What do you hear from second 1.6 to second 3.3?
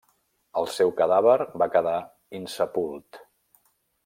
va quedar insepult.